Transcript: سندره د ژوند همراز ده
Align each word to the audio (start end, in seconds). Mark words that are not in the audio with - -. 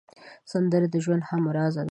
سندره 0.51 0.87
د 0.93 0.95
ژوند 1.03 1.23
همراز 1.31 1.73
ده 1.75 1.79